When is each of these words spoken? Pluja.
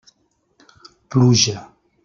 Pluja. 1.11 1.57